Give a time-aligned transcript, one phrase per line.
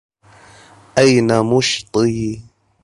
[0.97, 2.35] أين مشطي؟